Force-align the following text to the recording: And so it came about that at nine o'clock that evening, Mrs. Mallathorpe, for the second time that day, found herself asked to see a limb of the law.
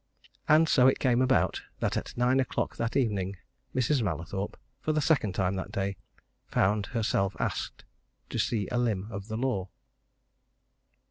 And 0.49 0.67
so 0.67 0.87
it 0.87 0.97
came 0.97 1.21
about 1.21 1.61
that 1.79 1.95
at 1.95 2.17
nine 2.17 2.39
o'clock 2.39 2.77
that 2.77 2.95
evening, 2.95 3.37
Mrs. 3.75 4.01
Mallathorpe, 4.01 4.57
for 4.79 4.93
the 4.93 4.99
second 4.99 5.33
time 5.35 5.53
that 5.57 5.71
day, 5.71 5.95
found 6.47 6.87
herself 6.87 7.35
asked 7.39 7.85
to 8.31 8.39
see 8.39 8.67
a 8.71 8.79
limb 8.79 9.09
of 9.11 9.27
the 9.27 9.37
law. 9.37 9.69